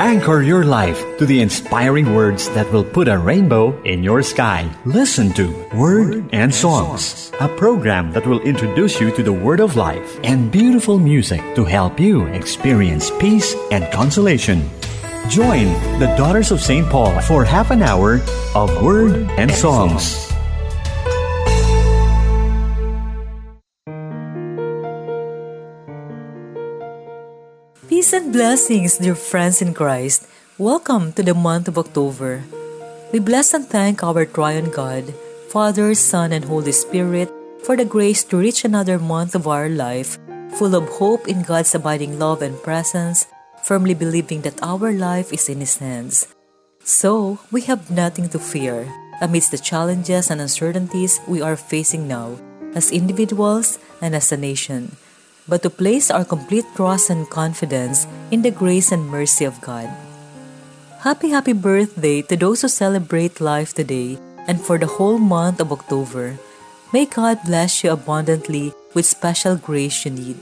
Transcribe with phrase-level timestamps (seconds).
[0.00, 4.64] Anchor your life to the inspiring words that will put a rainbow in your sky.
[4.86, 9.76] Listen to Word and Songs, a program that will introduce you to the Word of
[9.76, 14.64] Life and beautiful music to help you experience peace and consolation.
[15.28, 15.68] Join
[16.00, 16.88] the Daughters of St.
[16.88, 18.22] Paul for half an hour
[18.54, 20.29] of Word and Songs.
[28.00, 30.24] Peace and blessings, dear friends in Christ.
[30.56, 32.40] Welcome to the month of October.
[33.12, 35.12] We bless and thank our Triune God,
[35.52, 37.28] Father, Son, and Holy Spirit
[37.60, 40.16] for the grace to reach another month of our life,
[40.56, 43.28] full of hope in God's abiding love and presence,
[43.68, 46.32] firmly believing that our life is in His hands.
[46.80, 48.88] So, we have nothing to fear
[49.20, 52.40] amidst the challenges and uncertainties we are facing now,
[52.72, 54.96] as individuals and as a nation
[55.50, 59.90] but to place our complete trust and confidence in the grace and mercy of God.
[61.02, 64.16] Happy, happy birthday to those who celebrate life today
[64.46, 66.38] and for the whole month of October.
[66.94, 70.38] May God bless you abundantly with special grace you need.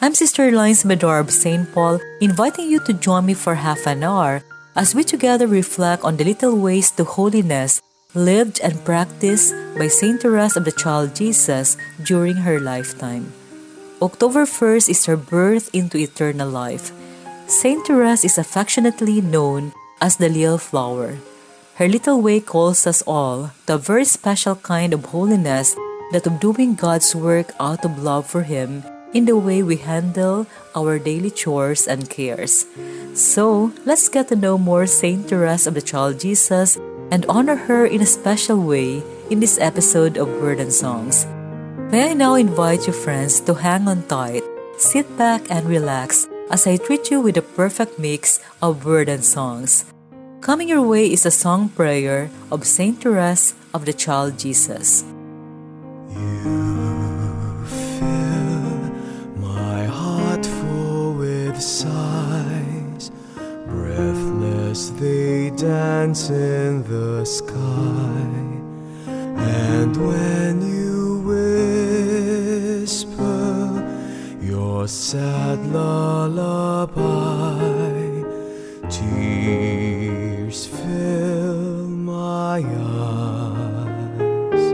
[0.00, 1.68] I'm Sister Lines Medor of St.
[1.74, 4.40] Paul, inviting you to join me for half an hour
[4.74, 7.82] as we together reflect on the little ways to holiness
[8.14, 13.32] lived and practiced by Saint Therese of the Child Jesus during her lifetime.
[14.00, 16.88] October 1st is her birth into eternal life.
[17.46, 21.20] Saint Therese is affectionately known as the little flower.
[21.76, 25.76] Her little way calls us all to a very special kind of holiness
[26.12, 30.46] that of doing God's work out of love for Him in the way we handle
[30.74, 32.64] our daily chores and cares.
[33.12, 36.80] So, let's get to know more Saint Therese of the Child Jesus
[37.12, 41.26] and honor her in a special way in this episode of Word and Songs.
[41.90, 44.44] May I now invite you, friends, to hang on tight,
[44.78, 49.24] sit back, and relax as I treat you with a perfect mix of word and
[49.24, 49.90] songs.
[50.40, 55.02] Coming your way is a song prayer of Saint Therese of the Child Jesus.
[56.14, 58.70] You fill
[59.42, 63.10] my heart full with sighs,
[63.66, 68.30] breathless they dance in the sky,
[69.42, 70.79] and when you
[74.80, 77.00] your sad lullaby.
[78.88, 82.64] Tears fill my
[82.96, 84.64] eyes.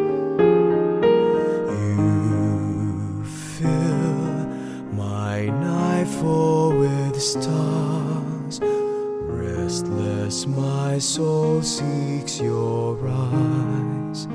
[1.83, 4.47] You fill
[4.93, 8.61] my night full with stars.
[8.63, 14.29] Restless, my soul seeks your eyes.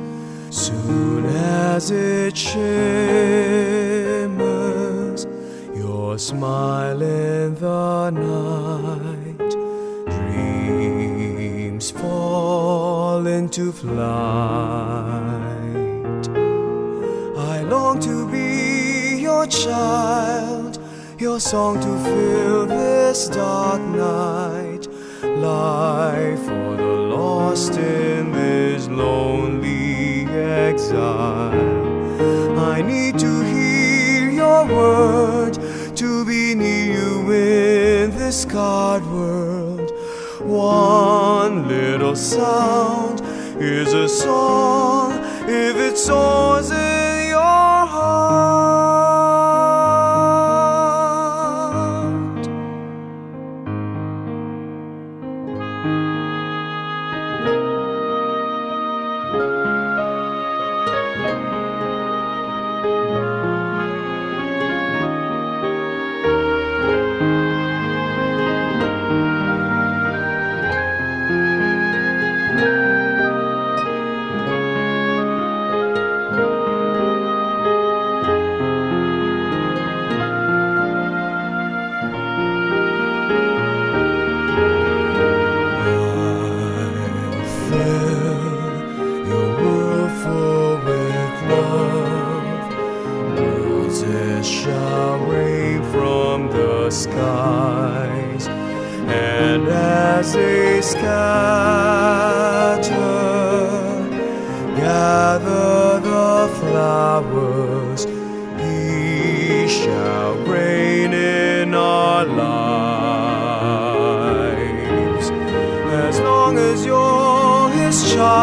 [0.49, 3.90] Soon as it shimmers,
[6.11, 9.51] your smile in the night,
[10.27, 13.97] dreams fall into flight.
[17.37, 20.79] I long to be your child,
[21.17, 24.89] your song to fill this dark night,
[25.23, 31.53] life for the lost in this lonely exile.
[32.59, 35.60] I need to hear your word
[36.61, 39.91] you in this scarred world.
[40.41, 43.21] One little sound
[43.61, 45.13] is a song
[45.47, 46.71] if it soars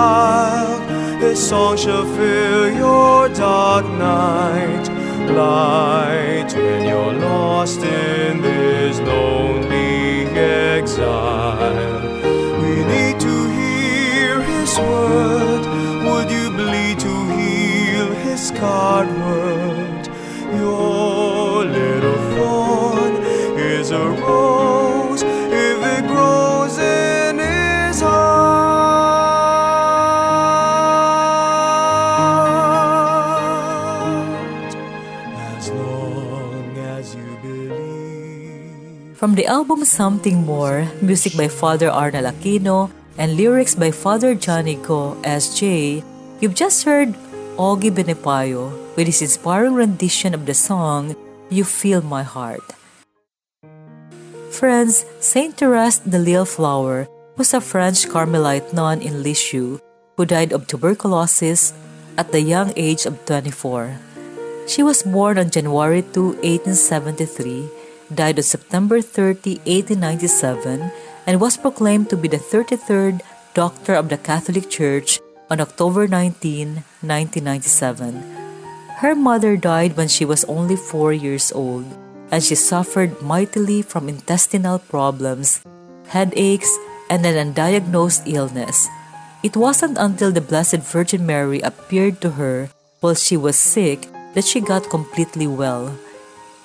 [0.08, 0.80] child,
[1.22, 4.86] his song shall fill your dark night.
[5.40, 10.24] Light when you're lost in this lonely
[10.64, 11.76] exile.
[12.62, 15.64] We need to hear His word.
[16.06, 20.04] Would you bleed to heal His scarred word?
[20.62, 23.14] Your little thorn
[23.76, 24.77] is a rose
[39.28, 42.88] From the album Something More, music by Father Arnel Aquino,
[43.20, 46.02] and lyrics by Father Go S.J.,
[46.40, 47.12] you've just heard
[47.60, 51.14] Ogie Benipayo with his inspiring rendition of the song
[51.50, 52.72] You Fill My Heart.
[54.48, 59.78] Friends, Saint Therese the Little Flower was a French Carmelite nun in Lisieux
[60.16, 61.74] who died of tuberculosis
[62.16, 63.92] at the young age of 24.
[64.64, 67.77] She was born on January 2, 1873,
[68.14, 70.90] died on September 30, 1897,
[71.26, 73.20] and was proclaimed to be the 33rd
[73.54, 75.20] Doctor of the Catholic Church
[75.50, 78.38] on October 19, 1997.
[79.02, 81.86] Her mother died when she was only four years old,
[82.30, 85.62] and she suffered mightily from intestinal problems,
[86.08, 86.70] headaches,
[87.10, 88.88] and an undiagnosed illness.
[89.42, 92.70] It wasn't until the Blessed Virgin Mary appeared to her
[93.00, 95.94] while she was sick that she got completely well.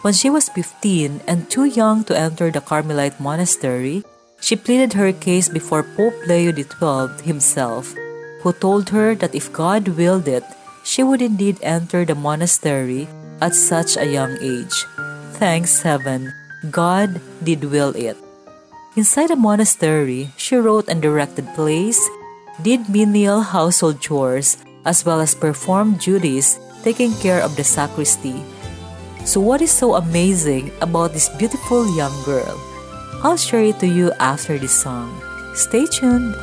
[0.03, 4.03] When she was 15 and too young to enter the Carmelite monastery,
[4.44, 7.95] she pleaded her case before Pope Leo XII himself,
[8.44, 10.44] who told her that if God willed it,
[10.83, 13.07] she would indeed enter the monastery
[13.39, 14.75] at such a young age.
[15.39, 16.35] Thanks heaven,
[16.67, 18.19] God did will it.
[18.99, 21.95] Inside the monastery, she wrote and directed plays,
[22.59, 28.44] did menial household chores, as well as performed duties taking care of the sacristy.
[29.25, 32.59] So, what is so amazing about this beautiful young girl?
[33.23, 35.15] I'll share it to you after this song.
[35.55, 36.35] Stay tuned.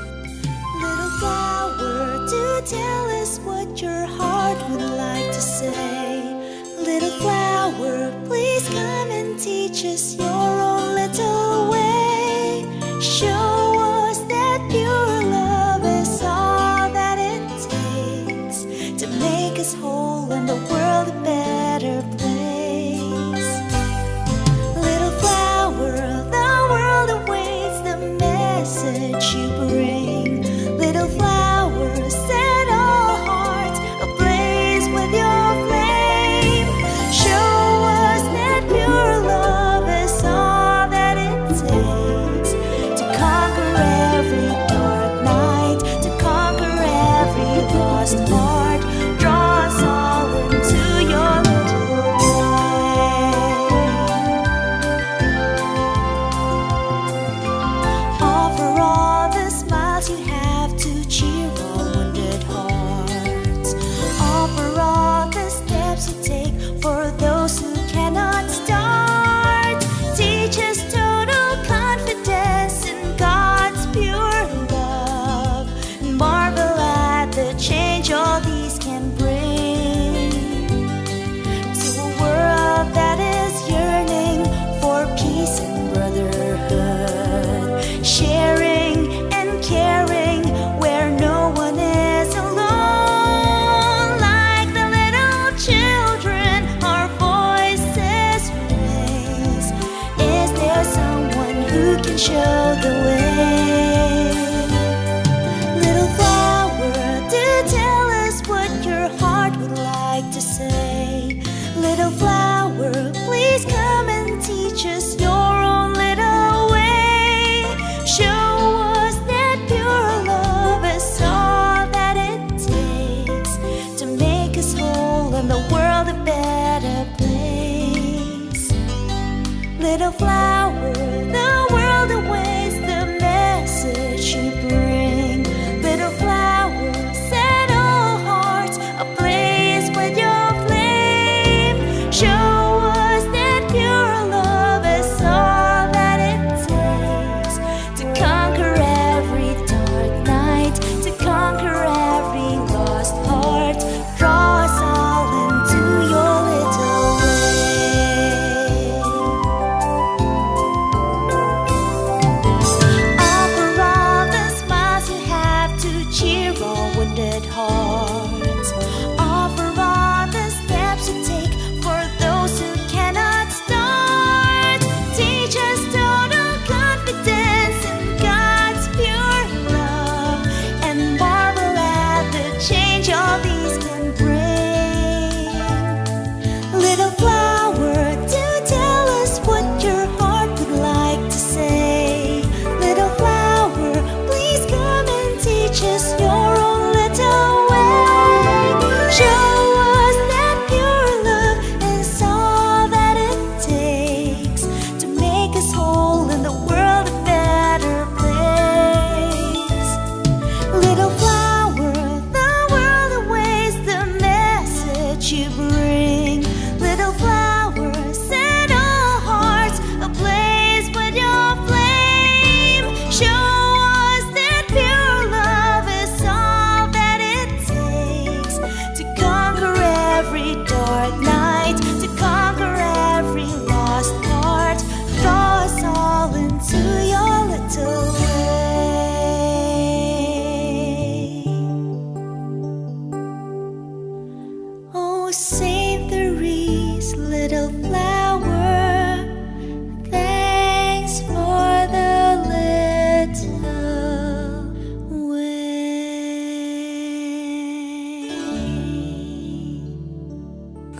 [102.03, 103.10] Can show the way?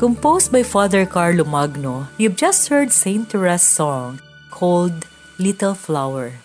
[0.01, 4.17] Composed by Father Carlo Magno, you've just heard Saint Teresa's song
[4.49, 5.05] called
[5.37, 6.41] Little Flower.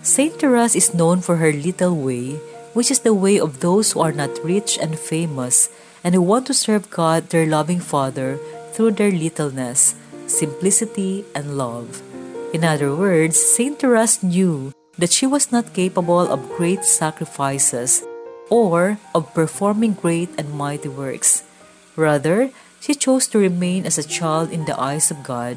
[0.00, 2.40] Saint Teresa is known for her little way,
[2.72, 5.68] which is the way of those who are not rich and famous
[6.00, 8.40] and who want to serve God, their loving Father,
[8.72, 9.92] through their littleness,
[10.24, 12.00] simplicity, and love.
[12.56, 18.00] In other words, Saint Teresa knew that she was not capable of great sacrifices
[18.48, 21.44] or of performing great and mighty works.
[22.00, 22.48] Rather,
[22.80, 25.56] she chose to remain as a child in the eyes of God,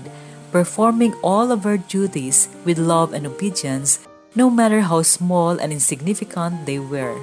[0.51, 6.66] performing all of her duties with love and obedience, no matter how small and insignificant
[6.66, 7.18] they were.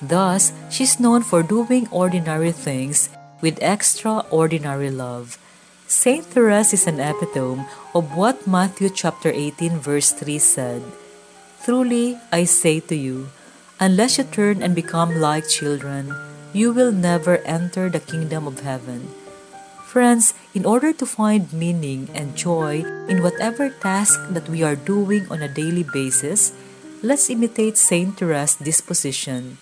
[0.00, 5.38] Thus, she is known for doing ordinary things with extraordinary love.
[5.88, 10.82] Saint Therese is an epitome of what Matthew chapter 18 verse 3 said.
[11.64, 13.30] Truly, I say to you,
[13.80, 16.14] unless you turn and become like children,
[16.52, 19.08] you will never enter the kingdom of heaven.
[19.88, 25.24] Friends, in order to find meaning and joy in whatever task that we are doing
[25.32, 26.52] on a daily basis,
[27.00, 29.56] let's imitate Saint Therese's disposition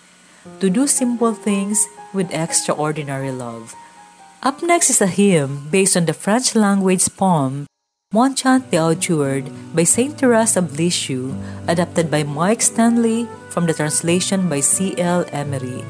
[0.59, 1.79] to do simple things
[2.11, 3.71] with extraordinary love.
[4.43, 7.63] Up next is a hymn based on the French language poem
[8.11, 11.35] Mon Chant d'Aujourd'hui by Saint Therese of Lisieux,
[11.71, 15.23] adapted by Mike Stanley from the translation by C.L.
[15.31, 15.87] Emery.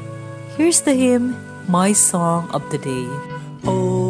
[0.54, 1.34] Here's the hymn,
[1.66, 3.06] My Song of the Day.
[3.66, 4.07] Oh,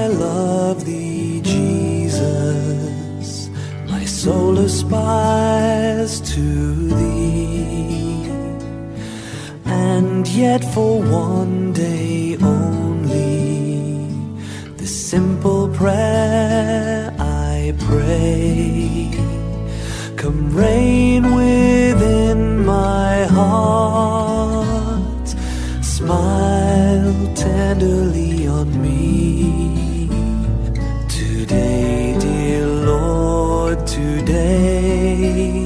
[0.00, 3.28] I love thee, Jesus.
[3.92, 6.46] My soul aspires to
[7.00, 8.26] thee.
[9.64, 14.08] And yet for one day only,
[14.78, 19.10] this simple prayer I pray.
[20.16, 25.28] Come reign within my heart,
[25.82, 29.61] smile tenderly on me.
[34.42, 35.61] Today,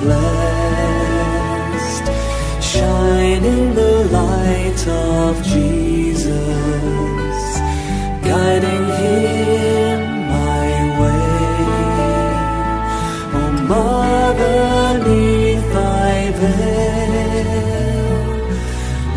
[0.00, 2.06] blessed,
[2.62, 6.30] shine in the light of Jesus,
[8.22, 10.00] guiding him
[10.36, 10.68] my
[11.00, 11.48] way.
[13.38, 14.62] Oh, mother,
[15.08, 18.24] neath thy veil,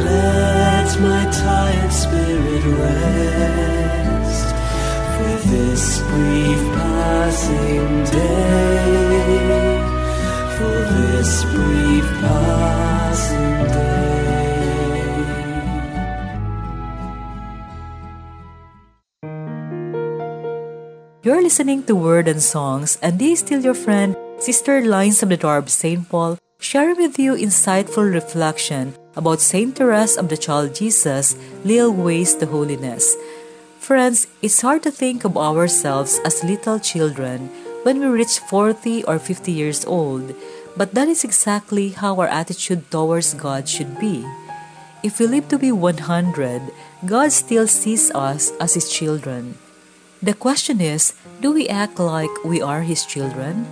[0.10, 4.48] let my tired spirit rest
[5.14, 6.63] for this brief
[7.14, 8.98] passing day.
[10.58, 14.34] For this brief passing day.
[21.22, 25.30] You're listening to Word and Songs, and this is still your friend, Sister Lines of
[25.30, 26.10] the Darb St.
[26.10, 32.34] Paul, sharing with you insightful reflection about Saint Therese of the Child Jesus, Little Ways
[32.42, 33.06] to Holiness.
[33.84, 37.52] Friends, it's hard to think of ourselves as little children
[37.84, 40.32] when we reach 40 or 50 years old,
[40.78, 44.24] but that is exactly how our attitude towards God should be.
[45.04, 46.00] If we live to be 100,
[47.04, 49.60] God still sees us as His children.
[50.24, 51.12] The question is,
[51.42, 53.68] do we act like we are His children?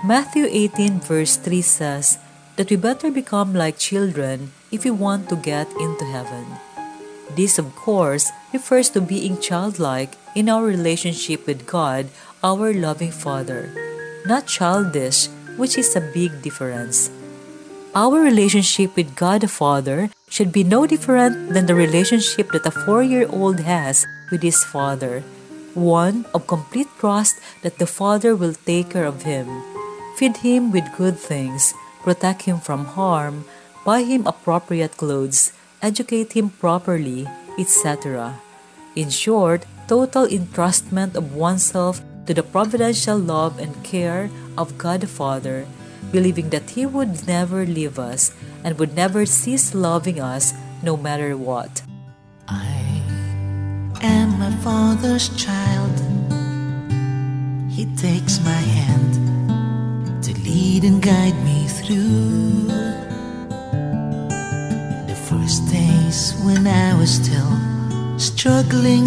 [0.00, 2.16] Matthew 18 verse 3 says
[2.56, 6.56] that we better become like children if we want to get into heaven.
[7.34, 12.06] This, of course, refers to being childlike in our relationship with God,
[12.44, 13.72] our loving Father,
[14.26, 17.10] not childish, which is a big difference.
[17.96, 22.70] Our relationship with God the Father should be no different than the relationship that a
[22.70, 25.24] four year old has with his father
[25.76, 29.46] one of complete trust that the Father will take care of him,
[30.16, 33.44] feed him with good things, protect him from harm,
[33.84, 35.52] buy him appropriate clothes,
[35.82, 37.26] educate him properly,
[37.58, 38.40] etc.
[38.94, 45.06] In short, total entrustment of oneself to the providential love and care of God the
[45.06, 45.66] Father,
[46.10, 50.52] believing that He would never leave us and would never cease loving us
[50.82, 51.82] no matter what.
[52.48, 53.02] I
[54.02, 55.94] am my Father's child.
[57.70, 62.45] He takes my hand to lead and guide me through
[66.16, 67.52] days when I was still
[68.18, 69.06] struggling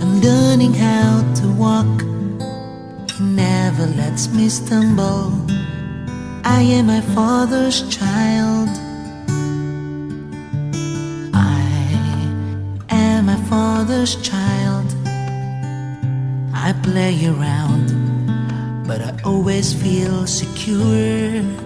[0.00, 2.00] and learning how to walk.
[3.16, 5.32] He never lets me stumble.
[6.44, 8.68] I am my Father's child.
[11.34, 11.62] I
[12.90, 14.86] am my Father's child.
[16.54, 17.86] I play around,
[18.86, 21.65] but I always feel secure.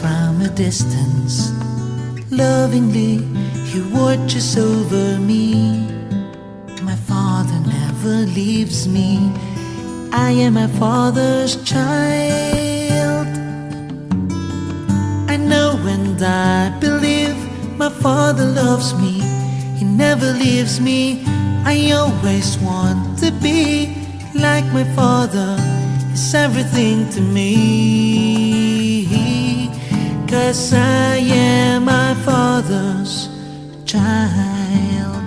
[0.00, 1.50] From a distance,
[2.30, 3.16] lovingly,
[3.70, 5.86] He watches over me.
[6.82, 9.32] My Father never leaves me.
[10.12, 13.26] I am my Father's child.
[15.28, 17.36] I know and I believe
[17.76, 19.20] my Father loves me.
[19.78, 21.22] He never leaves me.
[21.64, 23.94] I always want to be
[24.34, 25.56] like my Father.
[26.12, 28.27] It's everything to me.
[30.28, 33.30] Cause I am my Father's
[33.86, 35.24] child.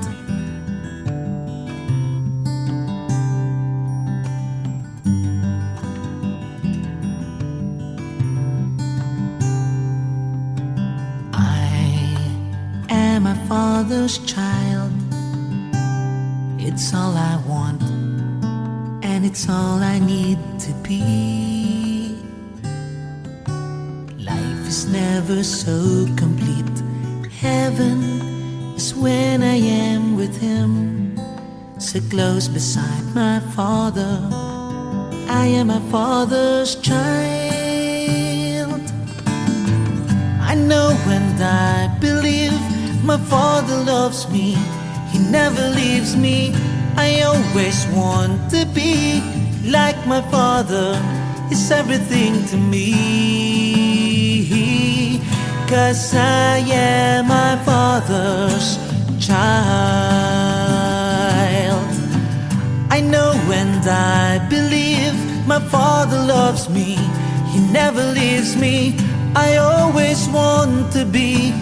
[11.33, 12.15] I
[12.89, 14.91] am my father's child.
[16.59, 17.81] It's all I want,
[19.03, 21.50] and it's all I need to be.
[24.71, 26.77] Is never so complete.
[27.41, 27.99] Heaven
[28.79, 30.71] is when I am with Him,
[31.77, 34.13] so close beside my Father.
[35.41, 37.11] I am my Father's child.
[40.51, 42.57] I know and I believe
[43.03, 44.55] my Father loves me.
[45.11, 46.53] He never leaves me.
[46.95, 49.19] I always want to be
[49.77, 50.89] like my Father.
[51.51, 53.80] It's everything to me.
[55.71, 58.77] Cause I am my Father's
[59.25, 59.41] child.
[62.89, 65.15] I know and I believe
[65.47, 66.97] my Father loves me.
[67.53, 68.97] He never leaves me.
[69.33, 71.53] I always want to be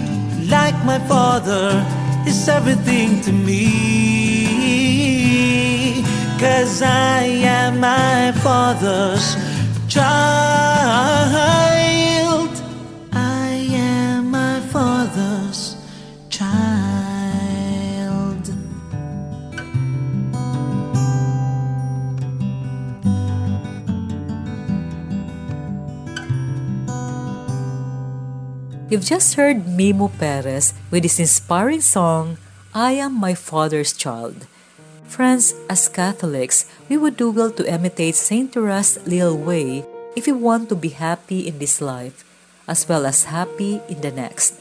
[0.49, 1.85] like my Father.
[2.25, 3.61] It's everything to me.
[6.39, 9.35] Cause I am my Father's
[9.87, 10.58] child.
[28.89, 32.41] You've just heard Mimo Perez with his inspiring song,
[32.73, 34.49] I Am My Father's Child.
[35.05, 39.85] Friends, as Catholics, we would do well to imitate Saint Therese's little way
[40.17, 42.25] if we want to be happy in this life,
[42.65, 44.57] as well as happy in the next.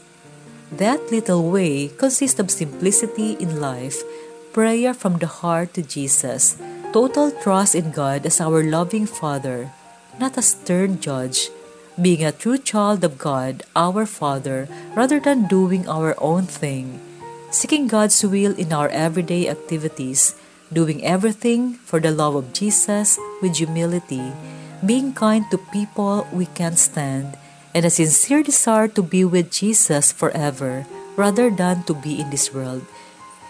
[0.69, 3.97] That little way consists of simplicity in life,
[4.53, 6.61] prayer from the heart to Jesus,
[6.93, 9.73] total trust in God as our loving Father,
[10.21, 11.49] not a stern judge,
[11.99, 16.99] being a true child of God, our Father, rather than doing our own thing,
[17.51, 20.35] seeking God's will in our everyday activities,
[20.71, 24.31] doing everything for the love of Jesus with humility,
[24.85, 27.35] being kind to people we can't stand,
[27.75, 30.85] and a sincere desire to be with Jesus forever
[31.17, 32.85] rather than to be in this world.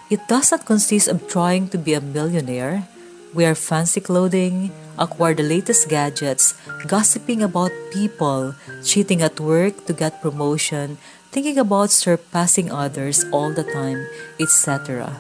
[0.10, 2.90] It does not consist of trying to be a millionaire,
[3.34, 6.54] wear fancy clothing, acquire the latest gadgets,
[6.88, 10.98] gossiping about people, cheating at work to get promotion,
[11.32, 14.06] thinking about surpassing others all the time,
[14.40, 15.14] etc.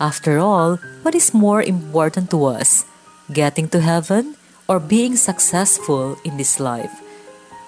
[0.00, 2.84] After all, what is more important to us?
[3.32, 4.36] Getting to heaven
[4.68, 6.92] or being successful in this life?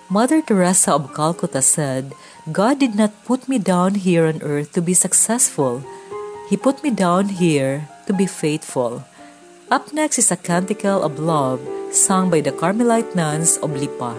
[0.08, 2.12] Mother Teresa of Calcutta said,
[2.50, 5.82] God did not put me down here on earth to be successful.
[6.50, 9.04] He put me down here to be faithful.
[9.72, 11.56] Up next is a canticle of love
[11.90, 14.12] sung by the Carmelite nuns of Lipa.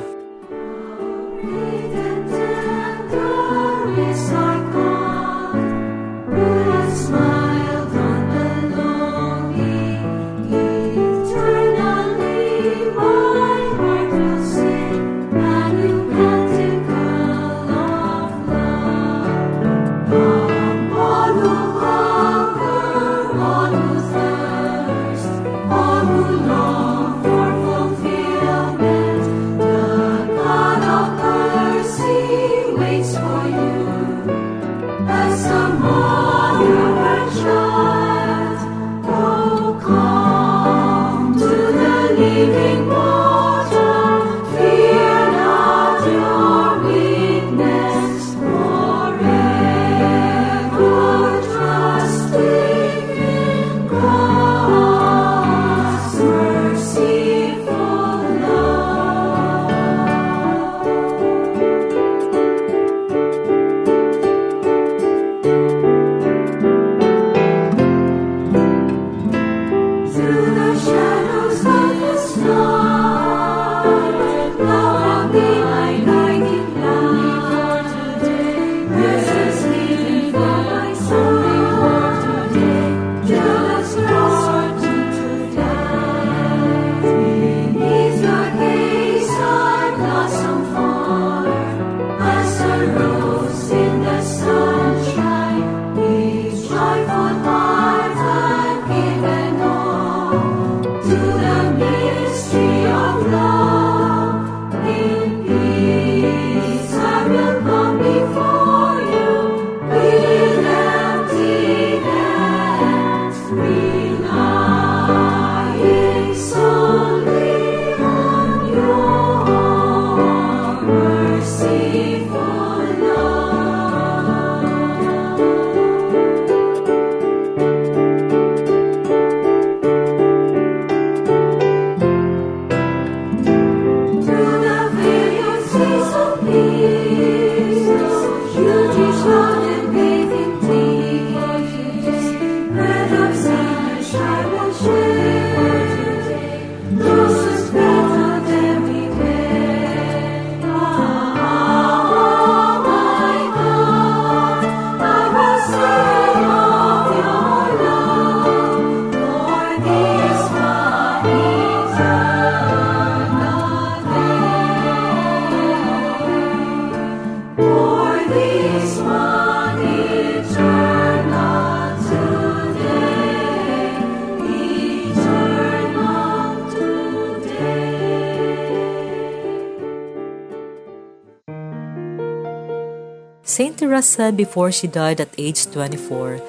[183.44, 186.40] Saint Teresa said before she died at age 24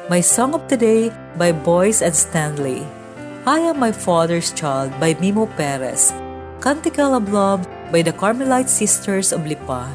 [0.10, 2.86] My Song of the Day by Boyce and Stanley.
[3.46, 6.12] I Am My Father's Child by Mimo Perez
[6.62, 9.90] Canticle of Love by the Carmelite Sisters of Lipa,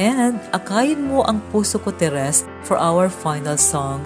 [0.00, 4.00] and Akayin Mo Ang Puso Ko Teres for our final song.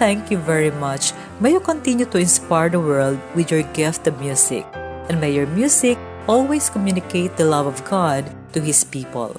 [0.00, 1.12] Thank you very much.
[1.44, 4.64] May you continue to inspire the world with your gift of music,
[5.12, 8.24] and may your music always communicate the love of God
[8.56, 9.36] to His people.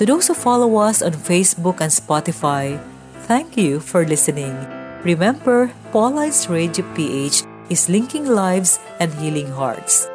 [0.00, 2.80] To those who follow us on Facebook and Spotify,
[3.28, 4.56] thank you for listening.
[5.04, 10.08] Remember, Pauline's Radio PH is linking lives and healing hearts.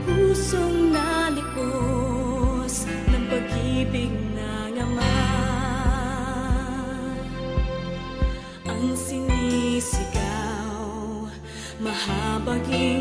[0.03, 4.30] Pusong nalikos Ng pag-ibig
[12.61, 13.00] Mahabaging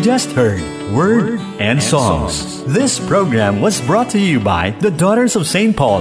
[0.00, 0.62] You've just heard
[0.94, 2.64] Word and Songs.
[2.64, 5.76] This program was brought to you by the Daughters of St.
[5.76, 6.00] Paul